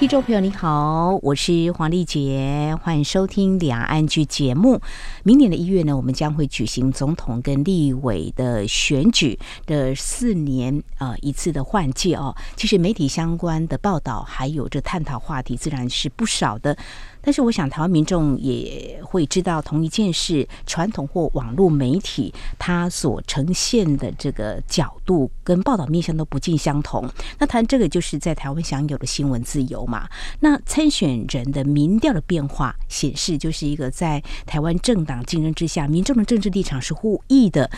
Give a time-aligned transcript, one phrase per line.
[0.00, 4.80] 听众朋友，你好，我是黄丽杰，欢迎收听《两岸剧》节目。
[5.24, 12.34] 明年的一月呢，我们将会举行总统跟立委的选举的四年呃一次的换届哦。
[12.56, 16.74] 其实媒体相关的报道还有这探讨话题，自然是不少的。
[17.22, 27.08] 但是我想，台湾民众也会知道同一件事，传统或网络媒体它所呈现的这个角度跟报道面向都不尽相同。
[27.38, 30.08] 那谈这个，就是在台湾享有的新闻自由嘛。
[30.40, 37.70] 那参选人的民调的变化显示，就是一个在台湾政党竞争之下，民众的政治立场是互异的。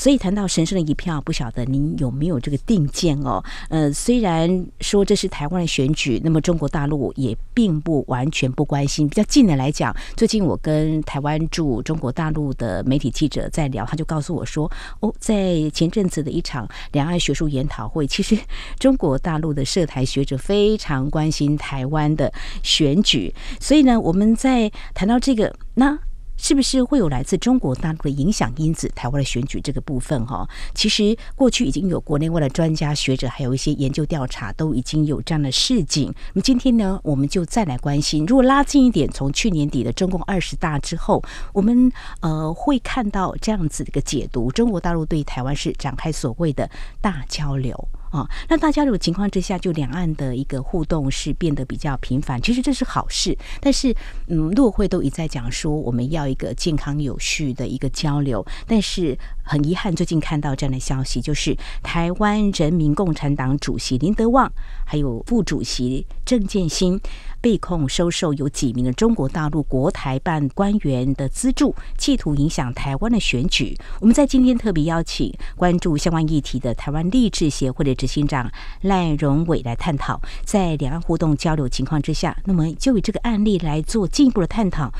[0.00, 3.44] 所以谈到神圣的一票，不晓得您有没有这个定见哦？
[3.68, 9.06] 呃，虽然说这是台湾的选举，那么中国大陆也并不完全不关心。
[9.06, 18.38] 比较近的来讲，最近我跟台湾驻中国大陆的媒体记者在聊，他就告诉我说：“哦，在前阵子的一场两岸学术研讨会，其实
[18.78, 23.34] 中国大陆的涉台学者非常关心台湾的选举。
[23.60, 25.98] 所以呢，我们在谈到这个那。”
[26.42, 28.90] 是不是会有来自中国大陆的影响因子？
[28.94, 36.12] 台湾的选举这个部分，哈，其实过去已经有国内外的专家学者，还有一些研究调查，都已经有这样的示警。
[36.32, 46.70] 那么今天呢，我们就再来关心，如果拉近一点，从去年底的中共二十大之后，我们呃会看到这样子的一个解读：中国大陆对台湾是展开所谓的
[47.02, 47.88] 大交流。
[48.10, 53.36] 啊、哦，那大家如果情况之下，就两岸的一个互动是变得比较频繁，其实这是好事。
[53.60, 53.94] 但是，
[54.26, 58.44] 嗯，陆会都一再讲说，我们要一个健康有序的一个交流。
[58.66, 64.52] 但是很遗憾，最近看到这样的消息，就是台湾人民共产党主席林德旺，
[64.84, 67.00] 还有副主席郑建新。
[67.40, 73.76] 被控收受有几名的中国大陆国台办官员的资助，企图影响台湾的选举。
[74.00, 78.50] 我们在今天特别邀请关注相关议题的台湾励志协会的执行长
[78.82, 84.92] 赖荣伟来探讨，在两岸互动交流情况之下，那么就以这个案例来做进一步的探讨。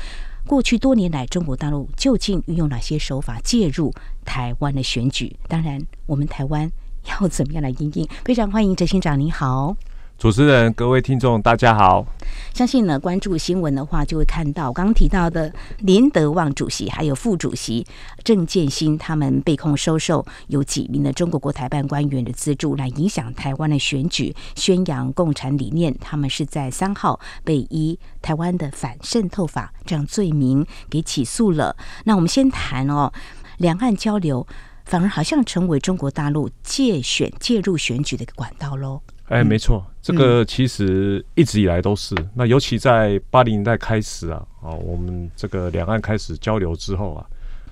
[0.47, 3.93] 过去多年来，中国大陆究竟运用哪些手法介入
[4.25, 5.35] 台湾的选举？
[5.47, 6.71] 当然，我们台湾
[7.05, 8.07] 要怎么样来应应？
[8.25, 9.77] 非常欢迎执行长，您好。
[10.21, 12.05] 主持人，各位听众，大家好。
[12.53, 17.83] 相信呢，关注新闻的话，就会看到刚刚提到的林德旺主席，还有副主席
[18.23, 25.91] 郑建新，他们被控收受有几名的中国国台办官员的资助，来影响台湾的选举，宣扬共产理念。
[25.99, 31.75] 他们是在三号被依台湾的反渗透法这样罪名给起诉了。
[32.03, 33.11] 那我们先谈哦，
[33.57, 34.45] 两岸交流
[34.85, 39.01] 反而好像成为中国大陆介选介入选举的一个管道喽。
[39.31, 42.13] 哎，没错，这个其实一直以来都是。
[42.35, 47.25] 那尤其在八零年代开始啊，啊，我们这个两岸开始交流之后啊，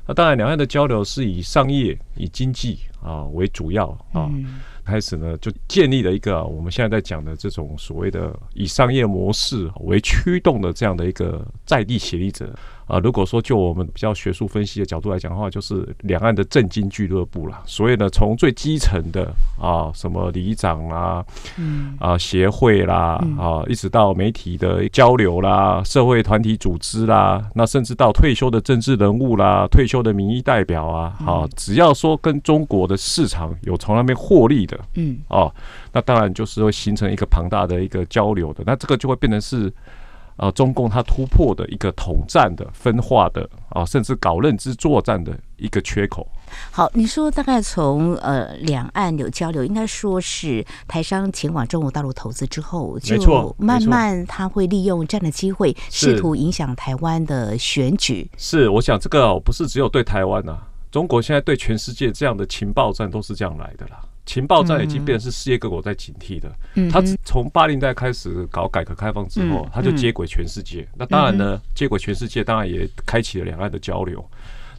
[0.07, 4.31] 那当然两岸的交流是以商业、以经济啊为主要啊，
[4.85, 12.57] 开始呢就建立了一个我们现在在讲的这种所谓的以商业模式为驱动的这样的一个在地协力者。
[12.89, 17.61] 啊，如果说就我们比较学术分析的角度来讲的话，就是两岸的政经俱乐部啦。
[17.67, 21.23] 所以呢，从最基层的啊，什么里长啦，
[21.59, 35.53] 嗯，啊协会啦，啊，一直到媒体的交流啦，社会团体组织啦，那甚至到退休的政治人物啦，退休的民意代表啊，啊，只要说跟中国的市场有从那边获利的，嗯，哦，
[35.93, 39.71] 那当然就是会形成一个庞大的一个交流的，那这个就会变成是。
[40.39, 46.25] 啊，中共它突破的一个统战的分化的啊，甚至搞认知作战的一个缺口。
[46.71, 58.31] 好，你说大概从呃两岸有交流，应该说是台商前往中国大陆投资之后，就慢慢他会利用这样的机会，试图影响台湾的选举。
[58.37, 60.57] 是，是，我想这个不是只有对台湾啊，
[60.89, 63.99] 中国现在对全世界这样的情报战都是这样来的啦。
[64.25, 66.51] 情报战已经变成是世界各国在警惕的。
[66.75, 70.87] 嗯，他从八零代开始搞改革开放之后，他就接轨全世界。
[70.95, 74.23] 那当然呢，接轨全世界当然也开启了两岸的交流。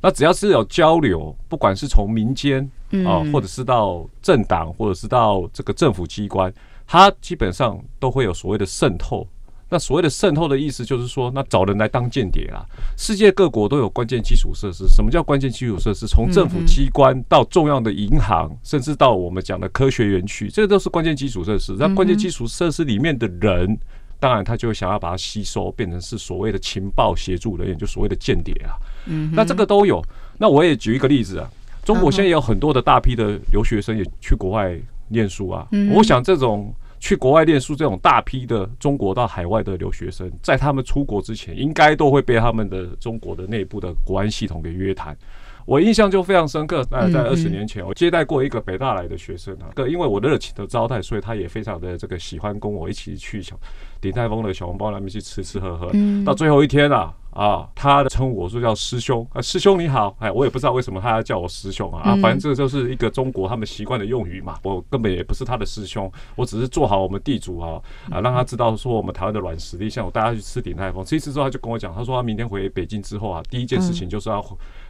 [0.02, 2.62] 那只要是有交流，不管是从民间
[3.04, 6.52] 啊，或者是到政党，或者是到这个政府机关，
[6.86, 9.26] 它基本上都会有所谓的渗透。
[9.72, 12.66] 那所谓的渗透的意思，就是说，那找人来当间谍啊。
[12.98, 14.88] 世界各国都有关键基础设施。
[14.88, 16.08] 什么叫关键基础设施？
[16.08, 21.76] 从政府机关到重要的银行，甚至到我们讲的科学园区，这都是关键基础设施。
[21.78, 23.78] 那关键基础设施里面的人，
[24.18, 28.74] 当然他就想要把它吸收，变成是所谓的情报协助人员，就所谓的间谍啊。
[29.32, 30.04] 那这个都有。
[30.36, 31.48] 那我也举一个例子啊，
[31.84, 34.76] 中国现在有很多的大批的留学生也去国外
[35.06, 35.68] 念书啊。
[35.94, 36.74] 我想这种。
[37.00, 45.16] 去国外念书这种大批的中国到海外的留学生，在他们出国之前，应该都会被他们的中国的内部的国安系统给约谈。
[45.66, 46.84] 我印象就非常深刻。
[46.90, 53.58] 那在二十年前，我接待过一个北大来的学生啊，因为我热情的招待，所以他也非常的这个喜欢跟我一起去小
[54.00, 55.90] 鼎泰丰的小笼包那边去吃吃喝喝。
[56.24, 57.14] 到最后一天啊。
[57.30, 59.24] 啊，他的称呼我说叫师兄。
[59.32, 67.80] 啊，师兄你好，哎，我也不知道为什么他要叫我师兄啊，啊，反正这就是一个中国他们习惯的用语嘛，我根本也不是他的师兄，我只是做好我们地主啊，
[68.10, 74.44] 啊，让他知道说我们台湾的软实力，像我带他去吃鼎泰丰，吃一次之后他就跟我讲，他说他明天回北京之后啊，第一件事情就是要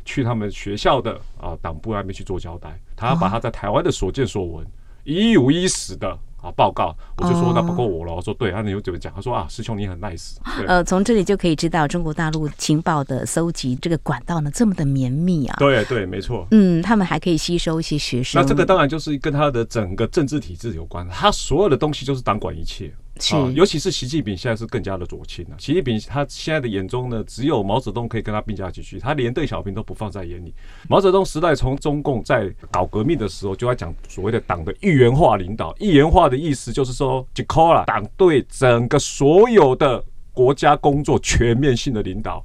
[0.06, 4.66] 去他们学校的啊党部那边去做交代，他要把他在台湾的所见所闻
[5.04, 6.18] 一五一十的。
[6.42, 6.50] 啊！
[6.56, 8.14] 报告，我就说那不够我了。
[8.14, 9.12] 我说对，那你又怎么讲？
[9.14, 10.36] 他说啊，师兄你很 nice。
[10.66, 15.56] 呃，从这里就可以知道中国大陆情报的搜集这个管道呢这么的绵密啊。
[15.58, 16.46] 对对，没错。
[16.50, 18.40] 嗯，他们还可以吸收一些学生。
[18.40, 22.92] 那这个当然就是跟他的整个政治体制有关，他所有的东西就是党管一切。
[23.32, 25.56] 啊，尤其是习近平现在是更加的左倾了。
[25.58, 30.54] 习近平他现在的眼中呢，只有毛泽东可以跟他并驾齐驱，他连邓小平都不放在眼里。
[30.88, 35.74] 毛泽东时代从中共在搞革命的时候，就在讲所谓的党的一元化领导。
[35.78, 40.02] 一元化的意思就是说，就 call 了党对整个所有的。
[40.32, 42.42] 国家工作全面性的领导，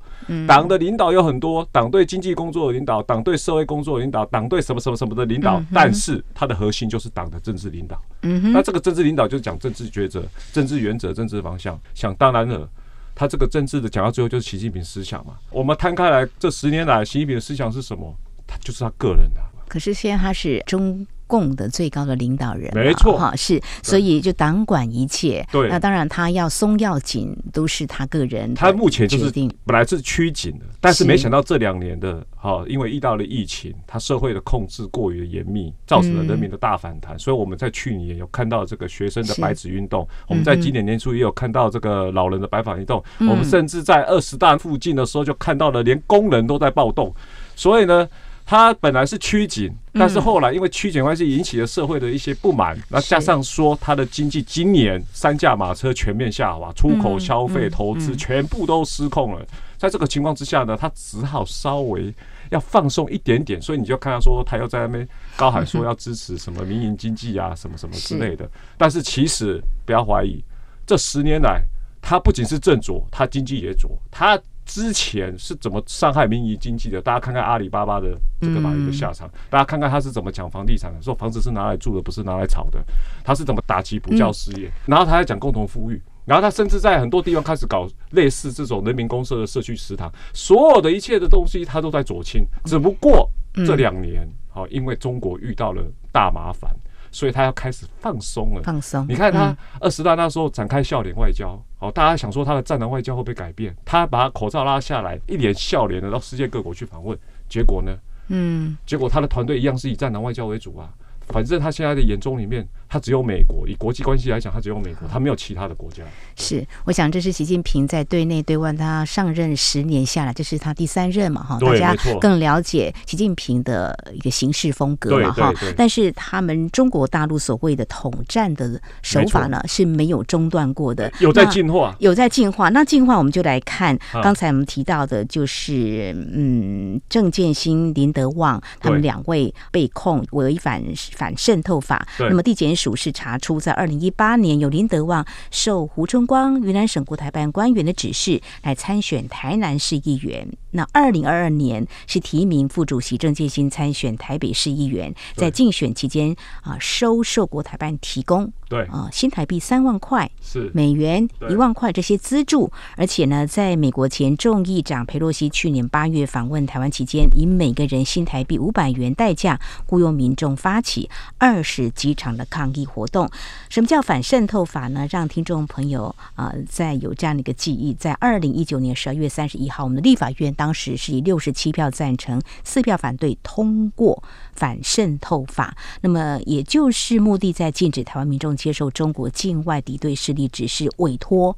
[0.48, 8.02] 党的领导有很多，党对经济工作的领导，党对社会工作的领导，党对什么什么什么的领导，但是它的核心就是党的政治领导。
[8.22, 11.80] 那这个政治领导就是讲政治抉择、政治原则、政治方向。
[11.94, 12.68] 想当然了，
[13.14, 15.36] 他这个政治的讲到最后就是习近平思想嘛。
[15.50, 18.14] 我们摊开来，这十年来习近平的思想是什么？
[18.48, 19.42] 他就是他个人的。
[19.68, 21.06] 可是现在他是中。
[21.28, 25.46] 共的最高的领导人，没错，哈是，所以就党管一切。
[25.52, 28.54] 对，那当然他要松要紧都是他个人。
[28.54, 29.32] 他目前就是
[29.66, 37.18] 本来是趋紧的，但是没想到这两年的哈，因为遇到了疫情，他社会的控制过于的严密，造成了人民的大反弹。
[37.18, 47.14] 所以我们在去年有看到这个学生的白纸运动，我们在今年年初也有看到这个老人的白发运动，我们甚至在二十大附近的时候就看到了连工人都在暴动。
[47.56, 48.08] 所以呢。
[48.46, 59.44] 他本来是趋紧，但是后来因为趋紧关系引起了社会的一些不满，那加上说他的经济今年三驾马车全面下滑，出口、消费、投资全部都失控了。
[59.78, 62.14] 在这个情况之下呢，他只好稍微
[62.52, 68.48] 要放松一点点，所以你就看到说他又在那边高喊说要支持什么民营经济啊，什么什么之类的。
[68.78, 70.44] 但是其实不要怀疑，
[70.86, 71.64] 这十年来
[72.00, 74.40] 他不仅是正左，他经济也左，他。
[74.66, 77.02] 之前是怎么伤害民营经济的？
[77.02, 82.84] 大家看看阿里巴巴的这个马云的下场，大家看看他是怎么讲房地产的，说房子是拿来住的，不是拿来炒的。
[83.24, 84.72] 他是怎么打击补教失业？
[84.86, 92.46] 然后他还讲共同富裕，然后他甚至在很多地方开始搞类似这种人民公社的社区食堂，所有的一切的东西他都在左倾。
[92.66, 93.30] 只不过
[93.66, 96.76] 这两年，好，因为中国遇到了大麻烦。
[97.16, 98.62] 所以他要开始放松了。
[98.62, 99.06] 放松。
[99.08, 103.74] 你看他二十大那时候展开笑脸外交，好，大家想说他的战狼外交会不会改变？
[103.86, 107.18] 他把口罩拉下来，一脸笑脸的到世界各国去访问，
[107.48, 107.98] 结果呢？
[108.28, 110.90] 嗯，结果他的团队一样是以战狼外交为主啊。
[111.28, 113.68] 反正他现在的眼中里面，他只有美国。
[113.68, 116.02] 以国际关系来讲，他只有美国，他没有其他的国家。
[116.38, 121.44] 是，我想这是习近平在对内对外，他上任十年下来，这是他第三任嘛？
[121.44, 125.34] 哈，大家更了解习近平的一个行事风格嘛？
[125.34, 125.54] 哈。
[125.76, 132.70] 但是他们中国大陆所谓的统战的手法呢，是没有中断过的，有在进化，有在进化。
[132.70, 140.82] 那进化，我们就来看刚才我们提到的，就是嗯，郑建新、林德旺他们两位被控违反。
[141.16, 150.48] 反渗透法，那么地检署主是查出，在二零一八年有林德旺受胡春光云南省国台办官员的指示来参选台南市议员。
[150.76, 173.30] 那二零二二年是提名副主席郑建新参选台北市议员，在竞选期间啊收受国台办提供对啊新台币三万块是美元一万块这些资助，而且呢，在美国前众议长佩洛西去年八月访问台湾期间，以每个人新台币五百元代价雇佣民众发起二十几场的抗议活动。
[173.70, 175.08] 什么叫反渗透法呢？
[175.10, 180.65] 让听众朋友啊在有这样的一个记忆，在二零一九年十二月三十一号，我们的立法院当。
[180.66, 191.56] 当时是以六十七票赞成、四票反对通过反渗透法，那么也就是目的在禁止台湾民众接受中国境外敌对势力指示、委托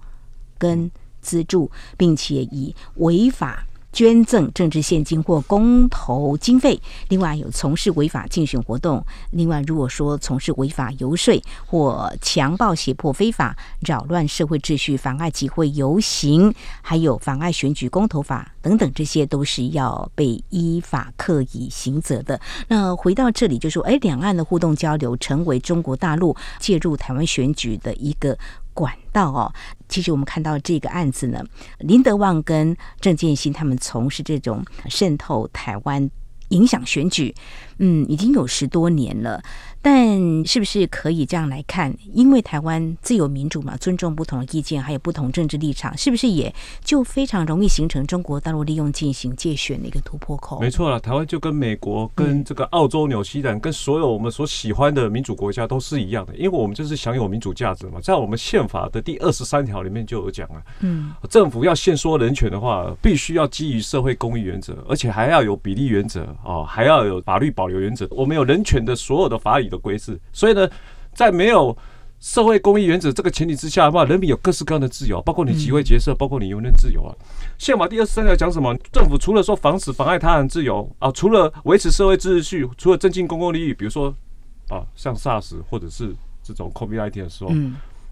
[0.58, 6.80] 跟资助，并且以违法捐赠政治献金或公投经费，
[7.10, 11.34] 另外有从事违法竞选活动，另外如果说从事违法游说
[11.66, 22.40] 或强暴胁迫非法扰乱社会秩序、妨碍集会游行，还有妨碍选举公投法等等，这些都是要被依法课以刑责的。
[22.68, 28.38] 那回到这里就说，哎，两岸的互动交流成为中国大陆介入台湾选举的一个
[28.78, 29.52] 管道哦，
[29.90, 31.44] 其实我们看到这个案子呢，
[31.80, 36.08] 林德旺跟郑建新他们从事这种渗透台湾、
[36.50, 37.34] 影响选举，
[37.80, 39.42] 嗯，已经有十多年了。
[39.80, 41.96] 但是不是可以这样来看？
[42.12, 46.54] 因为台湾自由民主嘛，尊重不同的意见，还有不同政治立场，是不是也
[46.84, 50.60] 就非常容易形成中国大陆利用进行界选的一个突破口？
[50.60, 68.08] 没错了，台湾就跟美国、跟这个澳洲、纽西兰、跟所有我们所喜欢的民主国家都是一样的，因为我们就是享有民主价值嘛，在我们宪法的第二十三条里面就有讲了，嗯，政府要限缩人权的话，必须要基于社会公益原则，而且还要有比例原则哦，还要有法律保留原则。
[68.12, 70.70] 我们有人权的所有的法理的规制，所以呢，
[71.14, 71.76] 在没有
[72.20, 77.14] 社会公益原则这个前提之下的话，人民有各式各样的自由，包括你集会结社，包括你言论自由啊。
[77.58, 78.76] 宪法第二十三条讲什么？
[78.92, 84.14] 政府除了说防止妨碍他人自由啊，除了维持社会秩序，除了增进公共利益，比如说
[84.70, 87.52] 啊，像 SARS 或者是这种 COVID-19 的时候，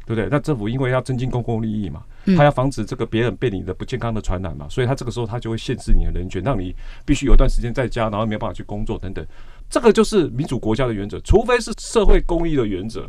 [0.06, 0.28] 对不对？
[0.30, 2.04] 那政府因为要增进公共利益嘛，
[2.38, 9.26] 他要防止这个别人被你的不健康的传染嘛，所以他这个时候他就会限制你的人权，让你必须有一段时间在家，然后没有办法去工作等等。
[9.70, 13.02] 这个就是民主国家的原则，除非是社会公益的原则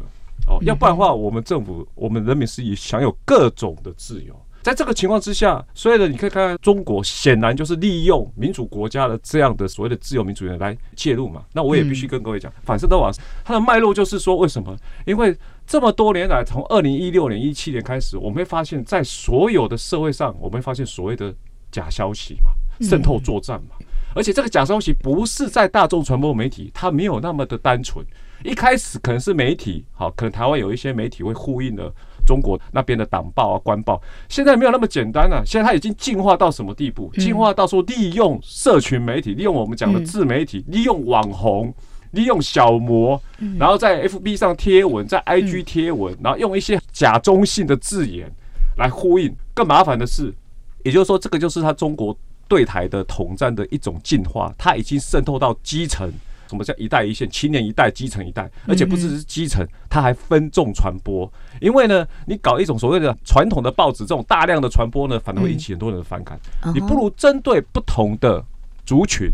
[0.47, 4.35] 哦，要不然的话，我们政府、我们人民是以享有各种的自由。
[4.63, 11.45] 在这个情况之下，所以呢，你可以看看中国显然就是利用民主国家的这样的所谓的自由民主人来介入嘛。
[11.53, 13.13] 那我也必须跟各位讲，反射的往
[13.45, 14.77] 它的脉络就是说，为什么？
[15.05, 15.37] 因为
[15.67, 21.35] 这么多年来，从二零一六年、一七年开始，我们会发现，在所有的社会上，我们会发现所谓的
[21.73, 22.51] 假消息嘛，
[22.87, 23.77] 渗透作战嘛。
[24.15, 28.07] 而且这个假消息不是在大众传播媒体，它没有那么的单纯。
[28.45, 31.93] 一开始可能是媒体，好，可能台湾有一些媒体会呼应了
[32.25, 34.01] 中国那边的党报啊、官报。
[34.29, 37.11] 现在没有那么简单了，现在它已经进化到什么地步？
[37.19, 41.75] 进化到说利用社群媒体，利用我们讲的自媒体，利用网红，
[42.17, 43.21] 利用小模，
[43.59, 48.29] 然后在 FB 上贴文，在 IG 贴文，然后用一些假中性的字眼
[48.77, 49.33] 来呼应。
[49.55, 50.35] 更麻烦的是，
[50.83, 52.17] 也就是说，这个就是他中国。
[52.49, 56.09] 对台的统战的一种进化，它已经渗透到基层。
[56.49, 57.29] 什么叫一代一线？
[57.29, 61.29] 青年一代，基层一代，而且不只是基层，它还分众传播。
[61.61, 66.39] 因为呢，你搞一种所谓的传统的报纸，这种大量的传播呢，反而会引起很多人的反感。
[66.73, 68.41] 你不如针对不同的
[68.85, 69.29] 族群。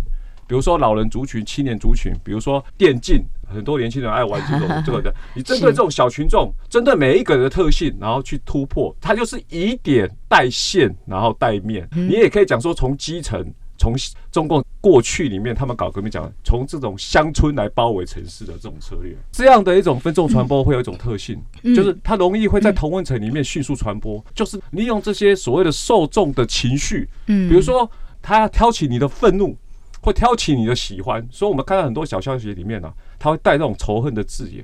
[0.47, 5.15] 比如说老人族群、青年族群，比如说电竞，很多年轻人爱玩这种这个的。
[5.35, 11.89] 你针对这种小群众，针对每一个人的特性，然后去突破，它就是以点带线，然后带面。
[11.93, 13.43] 你也可以讲说，从基层，
[13.79, 13.95] 从
[14.31, 21.41] 中共过去里面，他们搞革命讲，从这种乡村来包围城市的这种策略，这样的一种分众传播会有一种特性，
[21.75, 29.57] 就是它容易会在同温层里面迅速传播，就是利用这些所谓的受众的情绪，嗯，比如说他要挑起你的愤怒。
[30.03, 34.63] 会挑起你的喜欢，所以我们看到很多小消息里面呢、啊，他会带那种仇恨的字眼，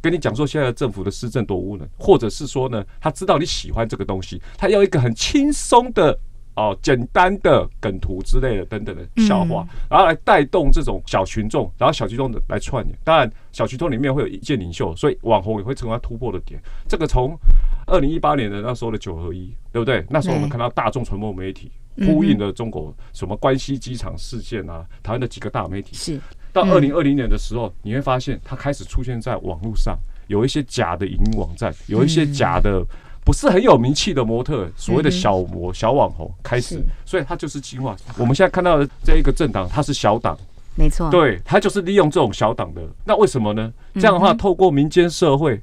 [0.00, 6.18] 跟你讲说现在的政府的施政多无能，或者是说呢，他知道你喜欢这个东西，他要一个很轻松的
[6.56, 12.98] 哦、简单的梗图之类的等等的笑话，然后来带动这种小群众，然后小群众的来串联。
[13.04, 16.60] 当然，小群众里面会有意见领袖，所以网红也会成为他突破的点。
[16.88, 17.38] 这个从
[17.86, 20.04] 二零一八年的那时候的九合一，对不对？
[20.10, 21.70] 那时候我们看到大众传播媒体。
[22.06, 25.94] 呼应了中国什么关西机场事件啊，台湾的几个大媒体。
[25.94, 26.20] 是。
[26.50, 29.96] 到二零二零年的时候，你会发现它开始出现在网络上，
[30.28, 32.82] 有一些假的影音网站，有一些假的
[33.22, 37.94] 不是很有名气的模特，所谓的小模小网红开始，所以它就是进化。
[38.16, 40.36] 我们现在看到的这一个政党，它是小党，
[40.74, 42.82] 没错，对，它就是利用这种小党的。
[43.04, 43.70] 那为什么呢？
[43.94, 45.60] 这样的话，透过民间社会，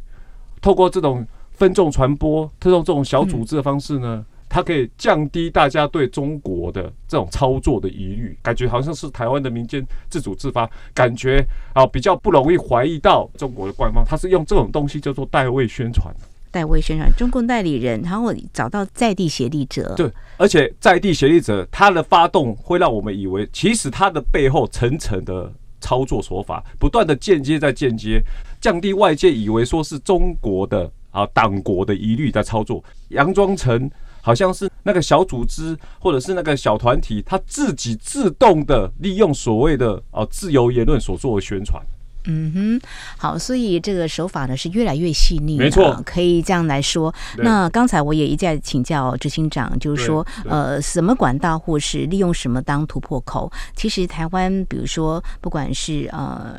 [0.62, 4.24] 透过这种分众传播，透过这种小组织的方式呢？
[4.48, 14.04] 它可以降低大家对中国的这种操作的疑虑，感觉好像是台湾的民间自主自发，感觉啊比较不容易怀疑到中国的官方。
[14.06, 16.14] 他是用这种东西叫做代位宣传，
[16.52, 28.22] 代位宣传，中共代理人，然后找到在地协力者，对，而且在地协力者他的发动会让我们以为，其实他的背后层层的操作手法，不断的间接在间接
[28.62, 33.92] 降低外界以为说是中国的啊党国的疑虑在操作，佯装成。
[34.26, 41.80] 好像是那个小组织或者是那个小团体，他自己自动的利用所谓的啊自由言论所做的宣传，
[42.28, 47.14] 嗯哼，好，所以这个手法呢是越来越细腻，没错，可以这样来说。
[47.38, 53.52] 那刚才我也一再请教执行长，就是说，呃，什么管道或是利用什么当突破口？
[53.76, 56.58] 其实台湾，比如说，不管是呃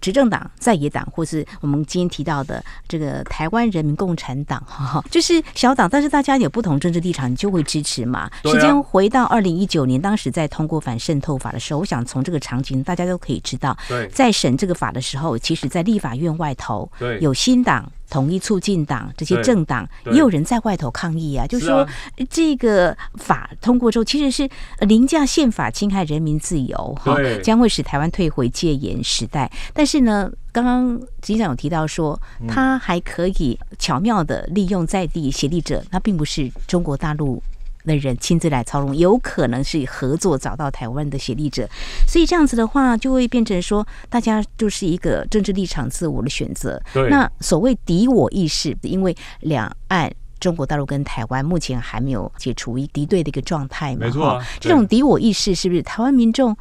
[0.00, 8.30] 执政党、在野党，或是我们今天提到的这个台湾人民共产党， 哈，就是小党，但是大家有不同政治立场，你就会支持嘛。
[8.44, 13.76] 时间回到二零一九年，当时在通过反渗透法的时候，我想从这个场景，大家都可以知道，
[14.12, 21.86] 在审这个法的时候，其实，在立法院外头，有新党、统一促进党这些政党，也有人在外头抗议啊，就是说
[22.30, 24.48] 这个法通过之后，其实是
[24.80, 29.50] 凌驾宪法，侵害人民自由，哈，将会使台湾退回戒严时代。
[29.72, 32.18] 但是呢，刚刚执行长有提到说，
[32.48, 37.42] 他还可以巧妙的利用在地协力者，那并不是中国大陆。
[37.84, 41.68] 的人亲自来操弄，有可能是合作找到台湾的协力者，
[42.06, 46.80] 所以这样子的话，就会变成说，大家就是一个政治立场自我的选择。
[46.92, 50.10] 对，那所谓敌我意识，因为两岸
[50.40, 54.46] 中国大陆跟台湾目前还没有解除一敌对的一个状态嘛，没错啊。
[54.60, 56.56] 这种敌我意识是不是台湾民众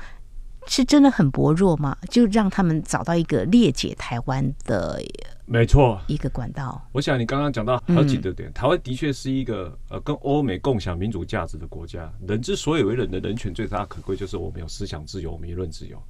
[0.68, 1.98] 是真的很薄弱吗？
[2.10, 5.02] 就让他们找到一个裂解台湾的。
[5.46, 6.82] 没错，一个管道。
[6.92, 12.12] 我想你刚刚讲到好几个点，台湾的确是一个呃跟欧美共享民主价值的国家。
[12.26, 16.02] 人之所以为人的人权最大可贵，就是我们有思想自由、言论自由。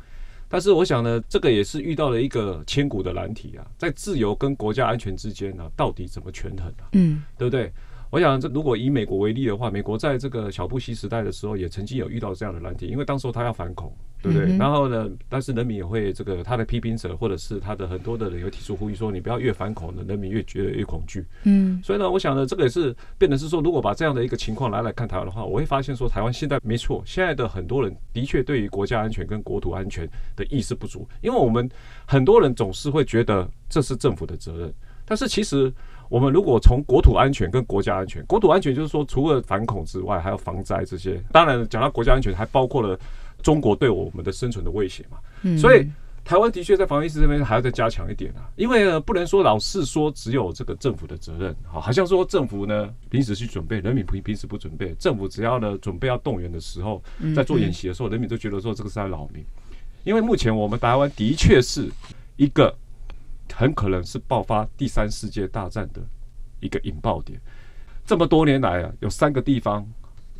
[0.47, 6.85] 但是我想呢，这个也是遇到了一个千古的难题啊，在自由跟国家安全之间呢，到底怎么权衡啊？
[6.91, 7.71] 嗯，对不对？
[8.13, 13.91] 我想，这如果以美国为例的话，美国在这个小布希时代的时候，也曾经有遇到这样的难题，因为当时他要反恐，
[14.21, 14.49] 对不对？
[14.49, 21.25] 嗯、然后呢，但是人民也会这个他的批评者，或者是他的很多的人，有提出呼吁说，你不要越反恐呢，人民越觉得越恐惧。
[21.45, 31.67] 嗯，所以呢，我想呢，这个也是变得是说，如果把这样的一个情况来来看台湾的话，我会发现说，台湾现在没错，现在的很多人的确对于国家安全跟国土安全的意识不足，因为我们
[32.05, 34.71] 很多人总是会觉得这是政府的责任，
[35.03, 35.73] 但是其实。
[36.13, 41.19] 我们如果从国土安全跟国家安全，国土安全就是说，除了反恐之外，还有防灾这些。
[41.31, 42.95] 当然，讲到国家安全，还包括了
[43.41, 45.17] 中国对我们的生存的威胁嘛。
[45.41, 45.57] 嗯。
[45.57, 45.89] 所以，
[46.23, 48.45] 台湾的确在防疫这边还要再加强一点啊。
[48.57, 54.93] 因为呢，不能说老是说只有这个政府的责任，好，好像说政府呢平时去准备，人民平平时不准备。
[54.99, 57.01] 政府只要呢准备要动员的时候，
[57.35, 59.43] 在做演习的时候，人民都觉得说这个是在扰民。
[60.03, 61.89] 因为目前我们台湾的确是
[62.35, 62.71] 一个。
[63.55, 66.01] 很可能是爆发第三世界大战的
[66.59, 67.39] 一个引爆点。
[68.05, 69.87] 这么多年来啊，有三个地方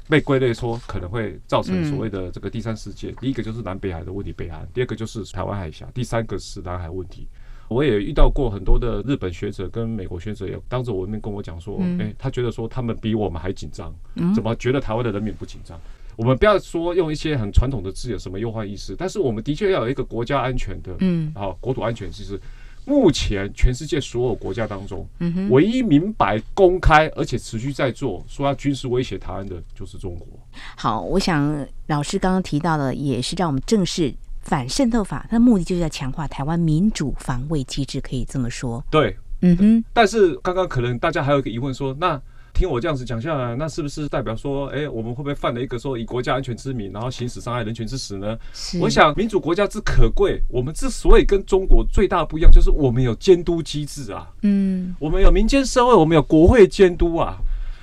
[0.09, 3.11] 被归类说可能会造成所谓的这个第三世界。
[3.21, 7.27] 第一个就是南北海的问题，北韩；第二个就是台湾海峡；第三个是南海问题。
[7.69, 13.95] 我也遇到过很多的日本学者跟美国学者，也当着我面跟我讲说：“诶，他觉得说他们比我们还紧张，
[14.35, 15.79] 怎么觉得台湾的人民不紧张？”
[16.17, 22.37] 我们不要说用一些很传统的字眼，什么忧患意识，但是我们的确要有一个国家安全的，嗯，好，国土安全其实。
[22.85, 25.07] 目前全世界所有国家当中，
[25.49, 30.27] 唯一明白、公开而且持续在做说要军事威胁台湾的，就是中国。
[30.75, 38.83] 好，我想老师刚刚提到的，也是让我们正视反渗透法，它的目的就是要强化台湾民主防卫机制，可以这么说。
[38.89, 39.85] 对，嗯哼。
[39.93, 42.21] 但是刚刚可能大家还有一个疑问说，那。
[42.53, 48.37] 听我这样子讲下来，那是不是代表说，哎，我们会不会犯了一个说以国家安全之名，然后行使伤害人权之实呢？
[48.79, 54.29] 我想，民主国家之可贵，我们之所以跟中国最大不一样，就是我们有监督机制啊。
[54.43, 57.37] 嗯，我们有民间社会，我们有国会监督啊。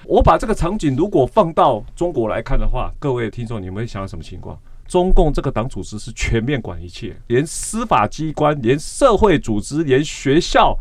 [0.06, 4.58] 我把这个场景如果放到中国来看的话，各位听众，你们会想到什么情况？
[4.88, 10.76] 中共这个党组织是全面管一切，连司法机关、连社会组织、连学校，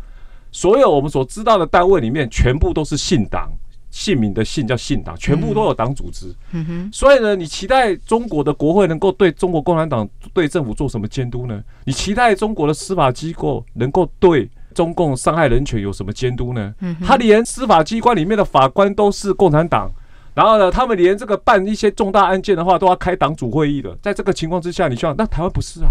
[0.50, 3.50] 所有我们所知道的单位里面，全部都是信党。
[3.90, 6.34] 姓名的姓叫信党，全部都有党组织。
[6.52, 11.62] 嗯哼，所以呢，你期待中国的国会能够对中国共产党、对政府做什么监督呢？
[11.84, 16.72] 你期待中国的司法机构能够对中共伤害人权有什么监督呢？
[16.80, 19.90] 嗯，他连司法机关里面的法官都是共产党，
[20.34, 23.96] 然后呢，他们连这个办一些重大案件的话都要开党组会议的。
[24.00, 25.90] 在这个情况之下，你想那台湾不是啊？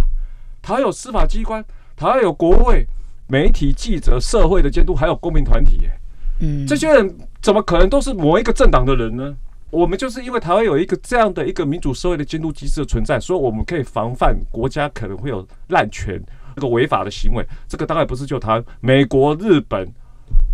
[0.62, 1.64] 台湾有司法机关，
[1.98, 2.86] 台湾有国会、
[3.28, 5.92] 媒体、记者、社会的监督，还有公民团体耶。
[6.68, 9.36] 这些人怎么可能都是某一个政党的人呢？
[9.72, 16.20] 我们就是因为台湾有一个这样的一个民主社会的监督机制的存在，所以我们可以防范国家可能会有滥权、
[16.56, 17.46] 这个违法的行为。
[17.68, 19.88] 这个当然不是就台湾，美国、日本、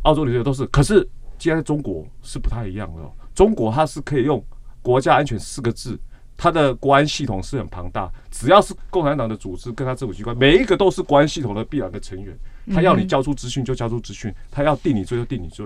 [0.04, 0.66] 澳洲这些都是。
[0.66, 3.02] 可是，既然在中国是不太一样的。
[3.34, 4.44] 中国它是可以用
[4.82, 5.98] “国家安全”四个字，
[6.36, 8.12] 它的国安系统是很庞大。
[8.30, 12.38] 只要是共产党的组织跟它政府机关，每一个都是国安系统的必然的成员。
[12.74, 15.66] 他要你交出资讯就交出资讯，他要定你罪就定你罪。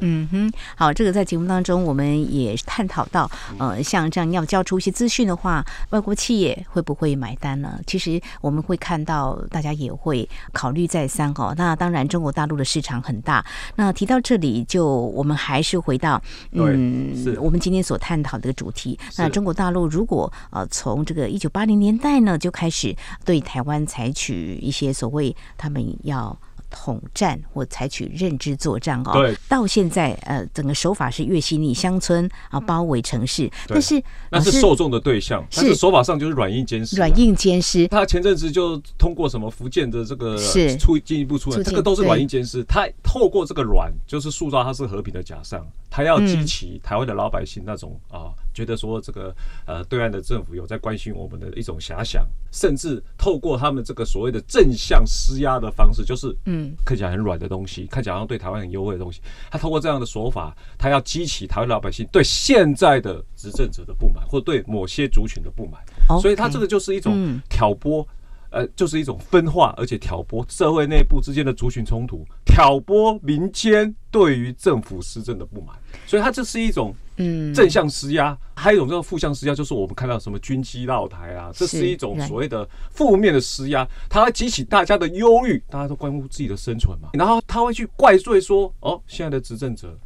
[0.00, 7.78] 嗯哼，好，这个在节目当中我们也探讨到，呃，像这样要交出一些资讯的话，外国企业会不会买单呢？
[7.86, 11.54] 其实我们会看到，大家也会考虑再三哦。
[11.58, 13.44] 那当然，中国大陆的市场很大。
[13.76, 16.22] 那提到这里，就我们还是回到，
[16.52, 18.98] 嗯，我们今天所探讨的主题。
[19.18, 26.38] 那中国大陆如果呃从这个一九八零年代呢就开始对台湾采取一些所谓他们要。
[26.70, 37.86] 统战或采取认知作战哦，对，到现在呃，整个手法是越细腻，乡村啊包围城市，但是那是受众的对象，但是手法上就是软硬兼施，软硬兼施。
[37.88, 40.70] 他前阵子就通过什么福建的这个是。
[40.80, 42.64] 出进一步出来，这个都是软硬兼施。
[42.64, 48.32] 他透过这个软，就是塑造他是和平的假象，他要激起台湾的老百姓那种啊。
[48.52, 65.80] 觉得说这个呃，对岸的政府有在关心我们的一种遐想，甚至透过他们这个所谓的正向施压的方式，就是嗯，看起来很软的东西，看起来好像对台湾很优惠的东西，他透过这样的手法，他要激起台湾老百姓对现在的执政者的不满，或对某些族群的不满，
[66.20, 68.06] 所以他这个就是一种挑拨。
[68.50, 77.54] 呃，就是一种分化，而且挑拨社会内部之间的族群冲突，挑拨民间对于政府施政的不满，所以它这是一种嗯。
[77.54, 89.96] 正向施压，还有一种这个负向施压，就是我们看到什么军机绕台啊，这是一种所谓的负面的施压，它会激起大家的忧虑，大家都关乎自己的生存嘛，然后他会去怪罪说，哦，现在的执政者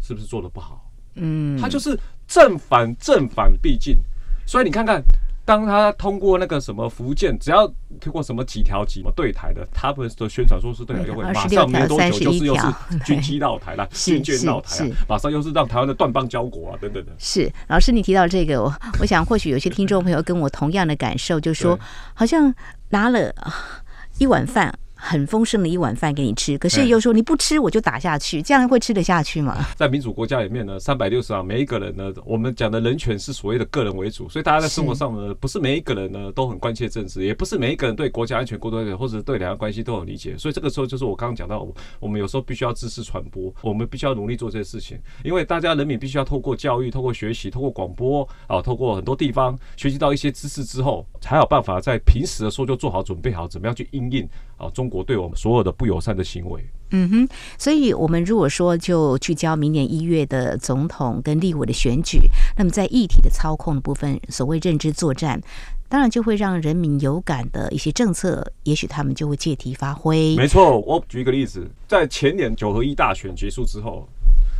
[0.00, 0.88] 是不是做的不好？
[1.14, 3.96] 嗯，他就是正反正反必进，
[4.46, 5.02] 所以你看看。
[5.48, 7.66] 当他通过那个什么福建，只要
[7.98, 12.66] 通过什么几条几么对台的，他们的宣传说是对台就会，马上没多久就是又是
[13.02, 17.12] 军机到台了，军舰到台了，马上又是让台湾的断邦交国啊，等等的。
[17.18, 21.80] 是老师，你提到这个，我我想或许有些听众朋友跟我同样的感受，就是说
[22.12, 22.54] 好像
[22.90, 23.34] 拿了
[24.18, 24.78] 一碗饭。
[25.00, 29.64] 很丰盛的一碗饭给你吃，可是又说你不吃我就打下去，这样会吃得下去吗？
[29.76, 41.66] 在民主国家里面呢，三百六十行，每一个人呢，我们讲的人权是所谓的个人为主，所以大家在生活上呢，不是每一个人呢都很关切政治，也不是每一个人对国家安全、国土或者对两岸关系都有理解，所以这个时候就是我刚刚讲到，
[42.00, 55.72] 我们有时候必须要知识传播，我们必须要努力做这些事情，因为大家人民必须要透过教育、透过学习、透过广播啊，透过很多地方学习到一些知识之后，才有办法在平时的时候就做好准备好，怎么样去应应啊中国对我们所有的。
[55.78, 56.60] 不友善的行为。
[56.90, 62.18] 嗯哼，所以我们如果说就聚焦明年一月的总统跟立委的选举，
[62.56, 65.40] 那么在议题的操控的部分，所谓认知作战，
[65.88, 70.34] 当然就会让人民有感的一些政策，也许他们就会借题发挥。
[70.34, 74.08] 没错，我举一个例子，在前年九合一大选结束之后，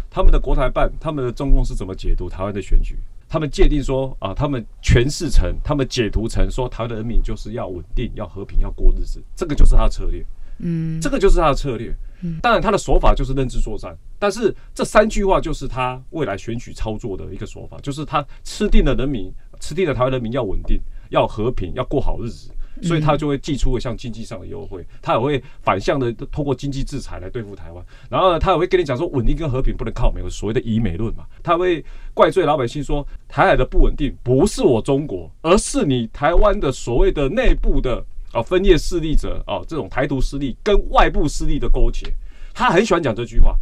[0.09, 2.97] 他们的国台办、他们的中共是怎么解读台湾的选举？
[3.29, 10.25] 他们界定说啊，他们诠释成、他们解读成说，台湾的人民就是要稳定、要和平、要过日子，这个就是他的策略。
[10.61, 11.95] 嗯，这个就是他的策略。
[12.23, 22.51] 嗯，当然他的手法就是认知作战，但是这三句话就是他未来选举操作的一个手法，就是他吃定了人民，吃定了台湾人民要稳定、要和平、要过好日子，
[22.83, 38.05] 所以他就会寄出了像经济上的优惠，他也会反向的通过经济制裁来对付台湾，然后呢，他也会跟你讲说稳定跟和平不能靠美国所谓的以美论嘛，他会怪罪老百姓说台海的不稳定不是我中国，而是你台湾的所谓的内部的。
[38.35, 42.07] 哦，分裂势力者哦，这种台独势力跟外部势力的勾结，
[42.53, 43.57] 他很喜欢讲这句话。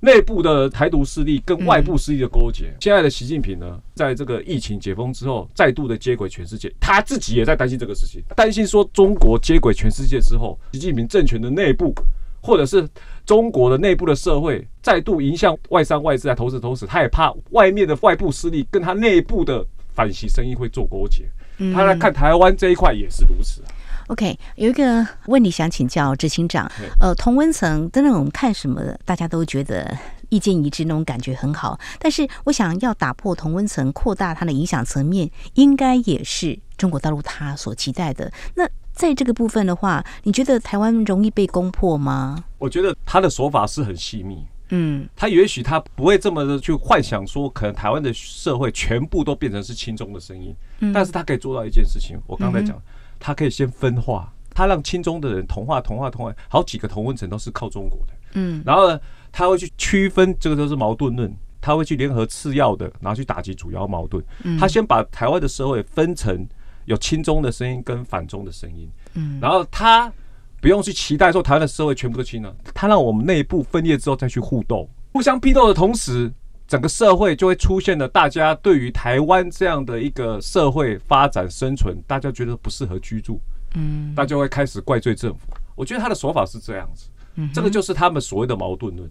[0.00, 11.94] 内部的台独势力跟外部势力的勾结，现在的习近平呢，在这个疫情解封之后，再度的接轨全世界，他自己也在担心这个事情，担心说中国接轨全世界之后，习近平政权的内部，
[12.40, 12.88] 或者是
[13.24, 21.24] 中国的内部的社会，再度迎向外商外资来投资投资，他也怕外面的外部势力跟他内部的反习声音会做勾结。
[21.72, 23.68] 他来看台湾这一块也是如此啊。
[24.08, 29.96] OK，有一个问题想请教执行长，呃，同温层真的我们看什么，大家都觉得
[30.28, 31.76] 意见一致，那种感觉很好。
[31.98, 38.32] 但是我想要打破同温层，扩大它的影响层面，应该也是中国大陆它所期待的。
[38.54, 42.44] 那在这个部分的话，你觉得台湾容易被攻破吗？
[42.58, 52.76] 我觉得他的手法是很细密，嗯，他也许他不会这么的去幻想说，可能台湾的社会全部都变成是亲中的声音，嗯，但是他可以做到一件事情，我刚才讲。
[52.76, 52.82] 嗯
[53.18, 59.00] 他可以先分化，他让亲中的人同化、同化、同化，好几个同温层都是靠中国的，嗯，然后呢，
[59.30, 64.24] 他会去区分，这个都是矛盾论，他会去联合次要的，然后去打击主要矛盾。
[64.58, 66.46] 他先把台湾的社会分成
[66.84, 70.12] 有亲中的声音跟反中的声音，嗯，然后他
[70.60, 76.32] 不用去期待说台湾的社会全部都亲了，他让我们内部分裂之后再去互斗，互相批斗的同时。
[76.66, 83.38] 整个社会就会出现了，大家对于台湾这样的一个社会发展生存，大家觉得不适合居住，
[83.74, 85.46] 嗯，大家会开始怪罪政府。
[85.74, 87.08] 我觉得他的手法是这样子，
[87.54, 89.08] 这个就是他们所谓的矛盾论。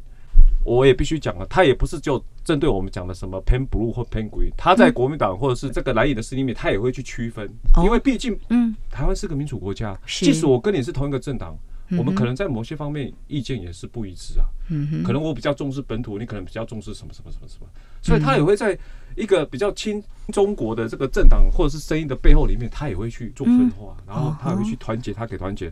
[0.65, 7.47] 我也必须讲了，他也不是就针对我们讲的什么 Pen Blue 或 Pen Green，他在国民党或者是这个蓝营的势力里面，他也会去区分，
[7.83, 11.55] 因为毕竟，嗯，台湾是个民主国家，即使我跟你是同一个政党。
[11.91, 17.67] 我们可能在某些方面意见也是不一致啊，嗯可能我比较重视本土，你可能比较重视什么什么什么什么，
[18.01, 18.77] 所以他也会在
[19.15, 25.71] 一个比较亲中国的这个政党或者是声音的背后里面，他也会去做分化，然后他也会去团结，他给团结。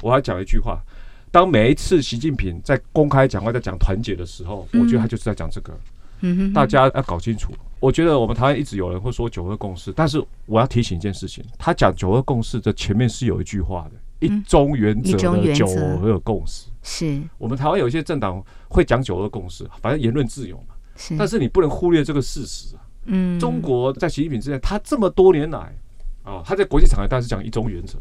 [0.00, 0.80] 我还讲一句话，
[1.30, 5.78] 当每一次习近平在公开讲话在讲团结的时候，我觉得他就是在讲这个，
[6.20, 7.52] 嗯大家要搞清楚。
[7.80, 14.00] 我觉得我们台湾一直有人会说九二共识，但是我要提醒一件事情，他讲九二共识的前面是有一句话的。
[14.20, 15.66] 一中原则的九
[16.02, 20.74] 二共识，是我们台湾有一些政党会讲九二共识，反正言论自由嘛。
[20.94, 22.82] 是，但是你不能忽略这个事实啊。
[23.06, 25.74] 嗯，中国在习近平之前，他这么多年来
[26.22, 27.98] 啊，他在国际场合当然是讲一中原则，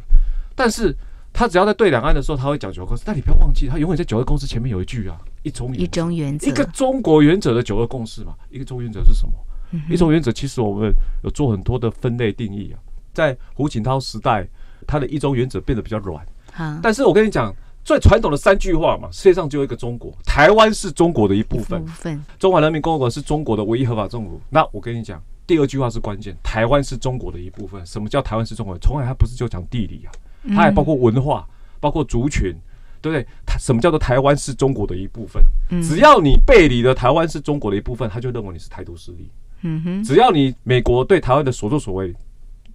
[0.55, 0.93] 但是
[1.31, 3.03] 他只要在对两岸的时候，他会讲九二共识。
[3.05, 8.35] 但你不要忘记，他永远在九二共识前面有一句啊，一中一中原则，一个中国原则的九二共识嘛。
[8.49, 9.33] 一个中原则是什么？
[9.89, 12.79] 一中原则其实我们有做很多的分类定义啊，
[13.13, 14.45] 在胡锦涛时代。
[14.87, 16.25] 他的一中原则变得比较软，
[16.81, 21.83] 但是我跟你讲，最传统的三句话嘛，世界上只有一个中国，台湾是中国的一部分，
[22.37, 24.39] 中华人民共和国是中国的唯一合法政府。
[24.49, 27.83] 那我跟你讲，第二句话是关键，台湾是中国的一部分。
[27.85, 28.77] 什么叫台湾是中国？
[28.79, 30.11] 从来它不是就讲地理啊，
[30.49, 31.47] 它还包括文化，
[31.79, 32.53] 包括族群，
[33.01, 33.25] 对不对？
[33.45, 35.43] 它什么叫做台湾是中国的一部分？
[35.81, 39.29] 只要你背离了台湾是中国的一部分，他就认为你是台独势力。
[39.61, 42.13] 嗯哼，只要你美国对台湾的所作所为。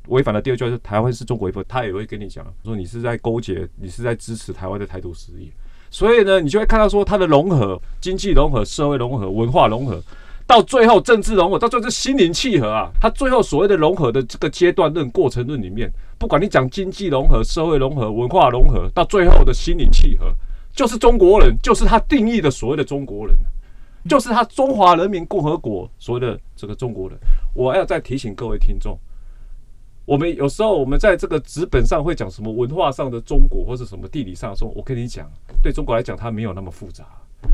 [0.09, 5.53] 违反了第二句，就是台湾是中国一部分，他也会跟你讲说你是在勾结，你是在支持台湾的台独势力。
[5.91, 10.03] 所以呢，你就会看到说它的融合，经济融合、社会融合、文化融合，
[10.47, 12.91] 到最后政治融合，到最后是心灵契合啊。
[13.01, 15.89] 它最后所谓的融合的这个阶段论、过程论里面，
[16.19, 20.35] 不管你讲经济融合、社会融合、文化融合，到最后的心灵契合，
[20.75, 23.37] 就是中国人，就是他定义的所谓的中国人，
[24.09, 27.17] 就是他中华人民共和国所谓的这个中国人。
[27.55, 28.99] 我要再提醒各位听众。
[30.05, 35.27] 我们有时候我们在这个纸本上会讲什么文化上的中国，或者什么地理上的中国，我跟你讲，
[35.63, 37.07] 对中国来讲，它没有那么复杂，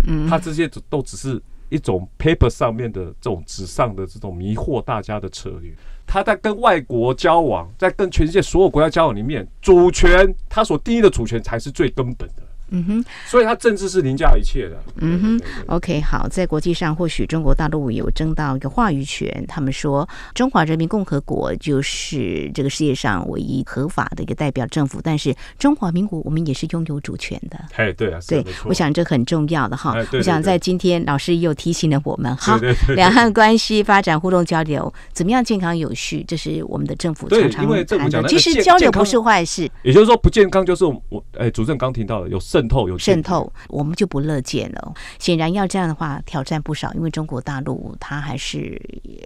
[0.06, 5.72] 嗯，它这些都只是一种 paper 上面的这种纸上的这种迷惑大家的策略。
[6.06, 12.42] 他在跟外国交往，在跟全世界所有国家交往里面，主权他所定义的主权才是最根本的。
[12.70, 14.80] 嗯哼，所以他政治是凌驾一切的。
[14.96, 19.28] 嗯哼，OK，好，在国际上或许中国大陆有争到一个话语权。
[19.48, 27.58] 他们说中华人民共和国就是这个世界上唯一合法的一个代表政府，但是中华民国我们也是拥有主权的。
[27.74, 29.96] 哎，对啊，对，我想这很重要的哈。
[30.12, 32.56] 我想在今天老师又提醒了我们，哈，
[32.94, 37.66] 两岸关系发展互动交流怎么样健康有序，这是我们的政府常常
[37.98, 38.28] 谈的。
[38.28, 42.59] 其实交流不是坏事，也就是说不健康就是我哎，主任刚听到的有肾。
[42.60, 44.94] 渗透有渗透，我们就不乐见了。
[45.18, 48.80] 显然要这样的话，挑战不少，因为中国大陆它还是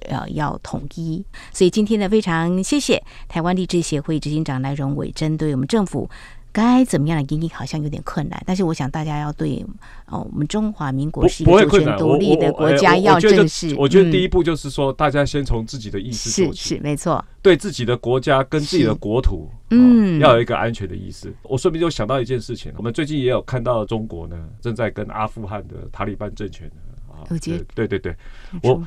[0.09, 1.25] 呃要统一。
[1.53, 6.09] 所以今天呢，非常谢谢台湾立志协会执行长赖荣伟，针对我们政府
[6.55, 8.41] 该怎么样的因应，好像有点困难。
[8.47, 9.67] 但是我想大家要对
[10.07, 13.75] 哦，我们中华民国是一个主权独立的国家，要正视。
[13.77, 19.51] 我觉得第一步就是说，大家先从自己的意识做起，是是没错，对自己的国家跟自己的国土。
[19.71, 21.35] 嗯，要有一个安全的意识。
[21.43, 26.71] 我顺便就想到一件事情，我们最近也有看到中国呢，正在跟阿富汗的塔利班政权
[27.11, 27.27] 啊，
[27.75, 28.17] 对对对，
[28.63, 28.81] 我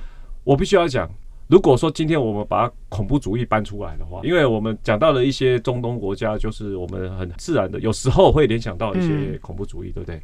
[0.45, 1.09] 我必须要讲，
[1.47, 10.21] 如果说今天我们把恐怖主义搬出来的话，因为我们讲到了一些中东国家，就是我们很自然的有时候会联想到一些恐怖主义，对不对？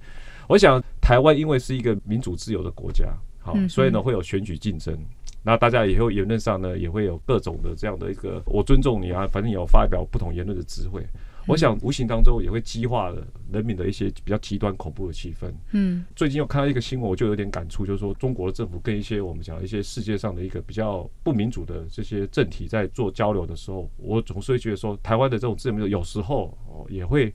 [0.49, 3.05] 我想台湾因为是一个民主自由的国家，
[3.39, 4.97] 好，所以呢会有选举竞争。
[5.41, 11.05] 那大家以后言论上呢，也会有各种的这样的一个，我尊重你啊，反正有发表不同言论的机会。
[11.47, 15.51] 我想无形当中也会激化了人民的一些比较极端恐怖的气氛。
[15.71, 27.33] 嗯，最近又看到一个新闻，我就有点感触，就是说中国的政府跟一些我们讲一些世界上的一个比较不民主的这些政体在做交流的时候，我总是会觉得说，台湾的这种自由民主有时候哦也会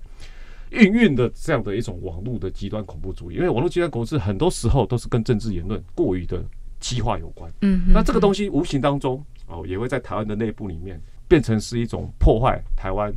[0.71, 6.42] 孕育的这样的一种网络的极端恐怖主义，因为网络极端恐怖很多时候都是跟政治言论过于的。
[6.81, 13.12] 激化有关，嗯，那这个东西无形当中哦，也会在台湾的内部里面变成是一种破坏台湾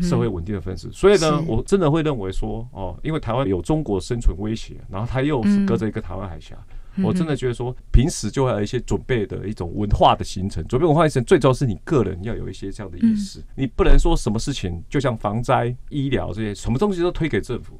[0.00, 0.88] 社会稳定的分子。
[0.92, 6.56] 所以呢，我真的会认为说哦，因为台湾有中国生存威胁，然后它又是隔着一个台湾海峡，
[7.02, 10.66] 我真的觉得说平时就会有一些准备的一种文化的形成。
[10.66, 17.76] 准备文化形成最重要是你个人要有一些这样的意识，你不能说什么事情就像防灾、医疗这些什么东西都推给政府。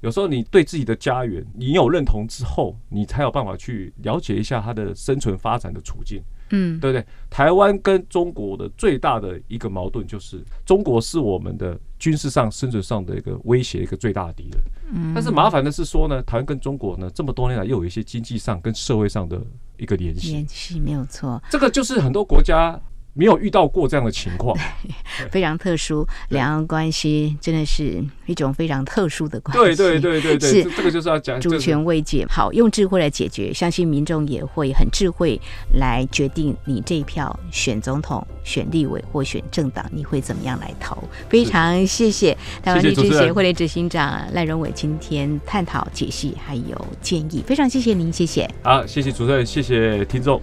[0.00, 6.20] 有时候你对自己的家园，你有认同之后，你才有办法去了解一下它的生存发展的处境。
[6.52, 7.04] 嗯，对不对？
[7.28, 14.62] 台湾跟中国的最大的一个矛盾就是，中国是我们的军事上、生存上的一个威胁，一个最大的敌人。
[14.94, 19.40] 嗯，但是麻烦的是说呢，台湾跟中国呢这么多年来又有一些经济上跟社会上的
[19.76, 21.42] 一个联系，联系没有错。
[21.50, 22.80] 这个就是很多国家。
[23.14, 24.56] 没有遇到过这样的情况，
[25.30, 26.06] 非常特殊。
[26.30, 29.62] 两岸关系真的是一种非常特殊的关系。
[29.62, 32.26] 对对对对对，是这个就是要讲主权未解。
[32.28, 35.38] 好，用智慧来解决，相信民众也会很智慧
[35.74, 40.96] 来决定你这一票选总统、选立委或选政党，你会怎么样来投？
[41.28, 48.48] 非常谢谢台湾律师协会的执行长赖荣伟今天探讨、解析还有建议，非常谢谢您，谢谢。
[48.62, 50.40] 好，谢谢主持人，谢谢听众。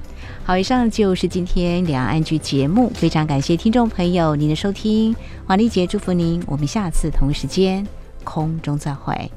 [0.50, 7.88] 好，以上就是今天两岸剧节目，非常感谢听众朋友您的收听，华丽姐祝福您，我们下次同一时间
[8.24, 9.32] 空中再会。